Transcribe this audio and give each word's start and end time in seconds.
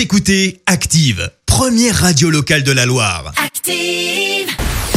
Vous 0.00 0.04
écoutez 0.04 0.62
Active, 0.64 1.30
première 1.44 1.94
radio 1.94 2.30
locale 2.30 2.62
de 2.62 2.72
la 2.72 2.86
Loire. 2.86 3.34
Active. 3.36 4.48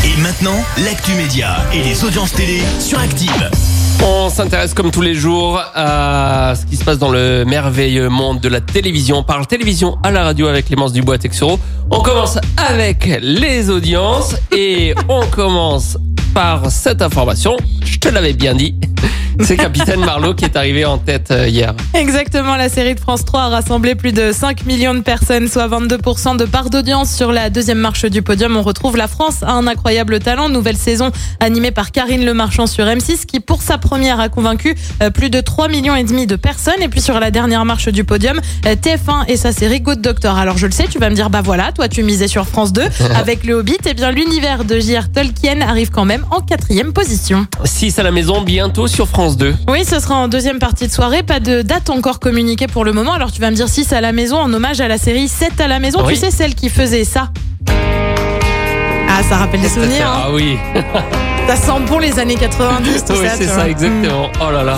Et 0.05 0.21
maintenant, 0.21 0.63
l'actu 0.85 1.11
média 1.15 1.57
et 1.73 1.83
les 1.83 2.05
audiences 2.05 2.31
télé 2.31 2.61
sur 2.79 2.97
Active. 2.99 3.51
On 4.01 4.29
s'intéresse 4.29 4.73
comme 4.73 4.91
tous 4.91 5.01
les 5.01 5.13
jours 5.13 5.61
à 5.75 6.53
ce 6.55 6.65
qui 6.65 6.77
se 6.77 6.85
passe 6.85 6.99
dans 6.99 7.11
le 7.11 7.43
merveilleux 7.43 8.07
monde 8.07 8.39
de 8.39 8.47
la 8.47 8.61
télévision. 8.61 9.17
On 9.17 9.23
parle 9.23 9.45
télévision 9.45 9.97
à 10.03 10.11
la 10.11 10.23
radio 10.23 10.47
avec 10.47 10.67
Clémence 10.67 10.93
Dubois 10.93 11.17
Texero. 11.17 11.59
On 11.91 11.99
commence 11.99 12.37
avec 12.55 13.19
les 13.21 13.69
audiences 13.69 14.37
et 14.55 14.95
on 15.09 15.25
commence 15.25 15.97
par 16.33 16.71
cette 16.71 17.01
information. 17.01 17.57
Je 17.83 17.99
te 17.99 18.07
l'avais 18.07 18.31
bien 18.31 18.55
dit. 18.55 18.73
C'est 19.41 19.57
Capitaine 19.57 19.99
Marlowe 19.99 20.35
qui 20.35 20.45
est 20.45 20.55
arrivé 20.55 20.85
en 20.85 20.97
tête 20.97 21.31
euh, 21.31 21.47
hier. 21.47 21.73
Exactement, 21.93 22.55
la 22.55 22.69
série 22.69 22.95
de 22.95 22.99
France 22.99 23.25
3 23.25 23.41
a 23.41 23.47
rassemblé 23.49 23.95
plus 23.95 24.11
de 24.11 24.31
5 24.31 24.65
millions 24.65 24.93
de 24.93 25.01
personnes, 25.01 25.47
soit 25.47 25.67
22% 25.67 26.37
de 26.37 26.45
part 26.45 26.69
d'audience 26.69 27.13
sur 27.13 27.31
la 27.31 27.49
deuxième 27.49 27.79
marche 27.79 28.05
du 28.05 28.21
podium. 28.21 28.55
On 28.55 28.61
retrouve 28.61 28.95
la 28.95 29.07
France 29.07 29.41
à 29.41 29.53
un 29.53 29.65
incroyable 29.67 30.19
talent. 30.19 30.49
Nouvelle 30.49 30.77
saison 30.77 31.11
animée 31.39 31.71
par 31.71 31.91
Karine 31.91 32.25
Le 32.25 32.33
Marchand 32.33 32.67
sur 32.67 32.85
M6 32.85 33.25
qui, 33.25 33.39
pour 33.39 33.61
sa 33.61 33.77
première, 33.77 34.19
a 34.19 34.29
convaincu 34.29 34.75
euh, 35.01 35.09
plus 35.09 35.29
de 35.29 35.41
3 35.41 35.67
millions 35.67 35.95
et 35.95 36.03
demi 36.03 36.27
de 36.27 36.35
personnes. 36.35 36.81
Et 36.81 36.87
puis 36.87 37.01
sur 37.01 37.19
la 37.19 37.31
dernière 37.31 37.65
marche 37.65 37.89
du 37.89 38.03
podium, 38.03 38.39
euh, 38.65 38.75
TF1 38.75 39.25
et 39.27 39.37
sa 39.37 39.51
série 39.51 39.81
Good 39.81 40.01
Doctor. 40.01 40.37
Alors 40.37 40.57
je 40.57 40.67
le 40.67 40.71
sais, 40.71 40.85
tu 40.87 40.99
vas 40.99 41.09
me 41.09 41.15
dire, 41.15 41.29
bah 41.29 41.41
voilà, 41.43 41.71
toi 41.71 41.87
tu 41.87 42.03
misais 42.03 42.27
sur 42.27 42.45
France 42.45 42.71
2 42.71 42.83
avec 43.15 43.43
le 43.45 43.55
Hobbit. 43.55 43.77
Eh 43.85 43.93
bien, 43.93 44.11
l'univers 44.11 44.63
de 44.63 44.79
J.R. 44.79 45.11
Tolkien 45.11 45.61
arrive 45.61 45.89
quand 45.89 46.05
même 46.05 46.25
en 46.29 46.41
quatrième 46.41 46.93
position. 46.93 47.47
6 47.63 47.97
à 47.99 48.03
la 48.03 48.11
maison 48.11 48.41
bientôt 48.41 48.87
sur 48.87 49.07
France 49.07 49.22
2. 49.31 49.55
Oui, 49.69 49.83
ce 49.85 49.99
sera 49.99 50.15
en 50.15 50.27
deuxième 50.27 50.59
partie 50.59 50.87
de 50.87 50.91
soirée. 50.91 51.23
Pas 51.23 51.39
de 51.39 51.61
date 51.61 51.89
encore 51.89 52.19
communiquée 52.19 52.67
pour 52.67 52.83
le 52.85 52.91
moment. 52.93 53.13
Alors 53.13 53.31
tu 53.31 53.39
vas 53.41 53.49
me 53.49 53.55
dire 53.55 53.67
6 53.69 53.91
à 53.93 54.01
la 54.01 54.11
maison 54.11 54.37
en 54.37 54.51
hommage 54.53 54.81
à 54.81 54.87
la 54.87 54.97
série 54.97 55.27
7 55.27 55.59
à 55.61 55.67
la 55.67 55.79
maison. 55.79 55.99
Oui. 56.05 56.13
Tu 56.13 56.19
sais, 56.19 56.31
celle 56.31 56.53
qui 56.55 56.69
faisait 56.69 57.03
ça. 57.05 57.29
Ah, 59.09 59.21
ça 59.29 59.37
rappelle 59.37 59.61
des 59.61 59.69
souvenirs. 59.69 60.07
hein. 60.07 60.23
Ah 60.25 60.31
oui, 60.33 60.57
Ça 61.47 61.55
sent 61.55 61.71
bon 61.87 61.99
les 61.99 62.19
années 62.19 62.35
90, 62.35 63.05
tout 63.05 63.13
oui 63.13 63.27
ça. 63.27 63.35
c'est 63.37 63.45
ça 63.47 63.53
vois. 63.55 63.69
exactement. 63.69 64.29
Oh 64.41 64.51
là 64.51 64.63
là. 64.63 64.77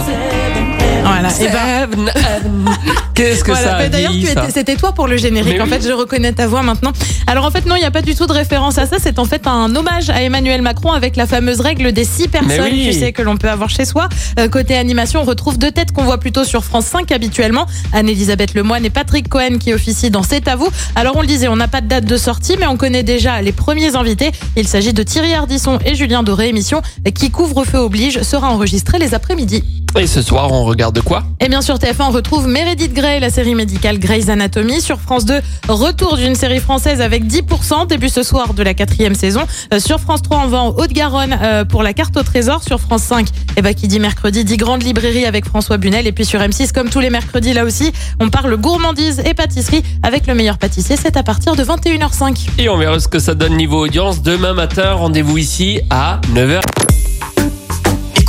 Voilà. 1.16 1.30
Et 1.39 1.47
ben, 1.47 1.89
Seven, 1.89 2.11
Heaven. 2.16 2.69
Qu'est-ce 3.13 3.44
que 3.44 3.52
Voilà, 3.52 3.67
ça 3.67 3.75
a 3.75 3.80
mais 3.80 3.89
d'ailleurs, 3.89 4.11
c'était 4.49 4.75
toi 4.75 4.91
pour 4.91 5.08
le 5.08 5.16
générique. 5.16 5.53
Mais 5.55 5.61
en 5.61 5.66
oui. 5.66 5.69
fait, 5.69 5.88
je 5.88 5.94
reconnais 5.94 6.33
ta 6.33 6.47
voix 6.47 6.63
maintenant. 6.63 6.91
Alors 7.27 7.45
en 7.45 7.52
fait, 7.52 7.66
non, 7.66 7.75
il 7.75 7.80
n'y 7.80 7.85
a 7.85 7.91
pas 7.91 8.02
du 8.02 8.13
tout 8.13 8.27
de 8.27 8.33
référence 8.33 8.77
à 8.77 8.85
ça. 8.85 8.97
C'est 8.99 9.19
en 9.19 9.25
fait 9.25 9.47
un 9.47 9.73
hommage 9.73 10.09
à 10.09 10.22
Emmanuel 10.22 10.61
Macron 10.61 10.91
avec 10.91 11.16
la 11.16 11.25
fameuse 11.25 11.61
règle 11.61 11.94
des 11.94 12.03
six 12.03 12.27
personnes, 12.27 12.72
oui. 12.72 12.89
tu 12.91 12.99
sais, 12.99 13.13
que 13.13 13.22
l'on 13.22 13.38
peut 13.38 13.49
avoir 13.49 13.69
chez 13.69 13.85
soi. 13.85 14.09
Euh, 14.38 14.49
côté 14.49 14.75
animation, 14.75 15.22
on 15.22 15.23
retrouve 15.23 15.57
deux 15.57 15.72
têtes 15.72 15.94
qu'on 15.94 16.03
voit 16.03 16.17
plutôt 16.17 16.44
sur 16.44 16.66
France 16.66 16.88
5 16.88 17.11
habituellement. 17.11 17.66
Anne-Elisabeth 17.94 18.53
Lemoine 18.53 18.83
et 18.83 18.89
Patrick 18.89 19.29
Cohen 19.29 19.57
qui 19.59 19.73
officient 19.73 20.09
dans 20.09 20.23
C'est 20.23 20.47
à 20.50 20.57
vous. 20.57 20.67
Alors 20.95 21.16
on 21.16 21.22
le 21.22 21.27
disait, 21.27 21.47
on 21.47 21.55
n'a 21.55 21.69
pas 21.69 21.81
de 21.81 21.88
date 21.88 22.05
de 22.05 22.17
sortie, 22.17 22.57
mais 22.59 22.67
on 22.67 22.75
connaît 22.75 23.03
déjà 23.03 23.41
les 23.41 23.53
premiers 23.53 23.95
invités. 23.95 24.31
Il 24.57 24.67
s'agit 24.67 24.91
de 24.91 25.03
Thierry 25.03 25.33
Ardisson 25.33 25.79
et 25.85 25.95
Julien 25.95 26.23
Doré, 26.23 26.50
émission 26.50 26.81
qui 27.16 27.31
couvre-feu 27.31 27.77
oblige, 27.77 28.22
sera 28.22 28.50
enregistrée 28.50 29.00
les 29.00 29.13
après-midi. 29.13 29.63
Et 29.97 30.07
ce 30.07 30.21
soir, 30.21 30.51
on 30.51 30.65
regarde 30.65 30.99
quoi 31.01 31.23
Et 31.39 31.47
bien 31.47 31.61
sûr, 31.61 31.75
TF1 31.75 32.07
on 32.09 32.11
retrouve 32.11 32.47
Meredith 32.47 32.93
Grey, 32.93 33.21
la 33.21 33.29
série 33.29 33.55
médicale 33.55 33.97
Grey's 33.97 34.27
Anatomy. 34.27 34.81
Sur 34.81 34.99
France 34.99 35.23
2, 35.23 35.39
retour 35.69 36.17
d'une 36.17 36.35
série 36.35 36.59
française 36.59 36.99
avec 36.99 37.23
10%, 37.23 37.88
début 37.88 38.09
ce 38.09 38.21
soir 38.21 38.53
de 38.53 38.61
la 38.61 38.73
quatrième 38.73 39.16
saison. 39.16 39.43
Euh, 39.73 39.79
sur 39.79 40.01
France 40.01 40.21
3, 40.21 40.41
on 40.43 40.47
va 40.47 40.57
en 40.59 40.69
Haute-Garonne 40.71 41.39
euh, 41.41 41.63
pour 41.63 41.81
la 41.81 41.93
carte 41.93 42.17
au 42.17 42.23
trésor. 42.23 42.61
Sur 42.61 42.81
France 42.81 43.03
5, 43.03 43.27
eh 43.55 43.61
ben, 43.61 43.73
qui 43.73 43.88
dit 43.88 44.01
mercredi, 44.01 44.43
dit 44.43 44.57
grande 44.57 44.83
librairie 44.83 45.25
avec 45.25 45.45
François 45.45 45.77
Bunel. 45.77 46.07
Et 46.07 46.11
puis 46.11 46.25
sur 46.25 46.41
M6, 46.41 46.73
comme 46.73 46.89
tous 46.89 46.99
les 46.99 47.09
mercredis, 47.09 47.53
là 47.53 47.63
aussi, 47.63 47.93
on 48.19 48.29
parle 48.29 48.57
gourmandise 48.57 49.21
et 49.25 49.33
pâtisserie 49.33 49.83
avec 50.03 50.27
le 50.27 50.35
meilleur 50.35 50.57
pâtissier. 50.57 50.97
C'est 51.01 51.16
à 51.16 51.23
partir 51.23 51.55
de 51.55 51.63
21h05. 51.63 52.47
Et 52.59 52.67
on 52.67 52.77
verra 52.77 52.99
ce 52.99 53.07
que 53.07 53.19
ça 53.19 53.33
donne 53.33 53.55
niveau 53.55 53.85
audience. 53.85 54.21
Demain 54.21 54.53
matin, 54.53 54.91
rendez-vous 54.91 55.38
ici 55.38 55.79
à 55.89 56.19
9h. 56.33 56.61